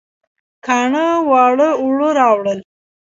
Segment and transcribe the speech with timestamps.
[0.65, 2.59] کاڼه واړه اوړه راوړل